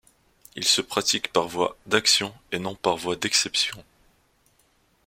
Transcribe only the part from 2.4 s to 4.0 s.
et non par voie d'exception.